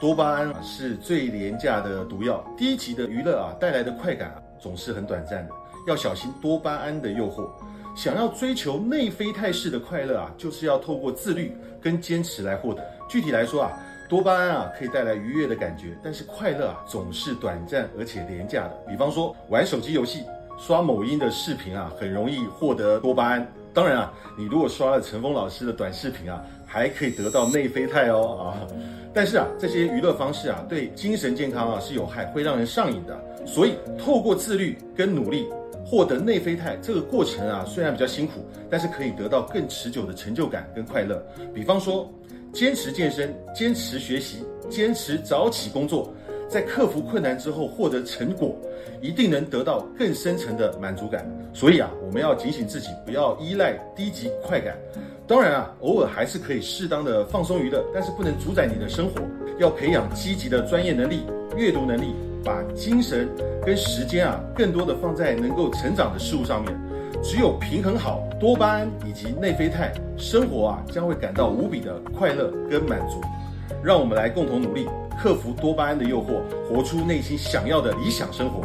[0.00, 5.52] 多巴胺是最廉价的毒药，低级的娱乐啊带来的快感啊总是很短暂的，
[5.88, 7.48] 要小心多巴胺的诱惑。
[7.96, 12.80] 想要追求内啡肽式的快乐啊，就是要透过自律跟坚持来获得。
[13.08, 13.72] 具体来说啊，
[14.08, 18.76] 多巴胺啊可以带来愉悦的感觉，但是快乐啊总是短暂而且廉价的。
[18.88, 20.22] 比方说玩手机游戏、
[20.56, 23.44] 刷某音的视频啊，很容易获得多巴胺。
[23.78, 28.66] 当然啊，你如果刷了陈峰老师的短视频啊，还可以得到内啡肽哦啊。
[29.14, 33.16] 但是啊，这些娱乐方式啊，对精神健康啊是有害，会让人上瘾的。
[33.46, 35.46] 所以透过自律跟努力
[35.86, 41.24] 获得内啡肽，这个过程啊虽然比较辛苦，但是可以得到更持久的成就感跟快乐。
[41.54, 42.12] 比方说，
[42.52, 46.12] 坚持健身、坚持学习、坚持早起工作。
[46.48, 48.56] 在克服困难之后获得成果，
[49.02, 51.28] 一定能得到更深层的满足感。
[51.52, 54.76] 所以啊，我们要警醒自己，不要依赖低级快感。
[55.26, 59.20] 当然啊，偶尔还是可以适当的放松娱乐，但是不能主宰你的生活。
[59.58, 61.24] 要培养积极的专业能力、
[61.56, 63.28] 阅读能力，把精神
[63.62, 66.74] 跟时间啊，更多的放在能够成长的事物上面。
[67.22, 73.20] 只有平衡好多巴胺以及内啡肽，生活啊将会感到无比的快乐跟满足。
[73.82, 74.86] 让我们来共同努力。
[75.20, 78.62] 克服多巴胺的诱惑，活出内心想要的理想生活。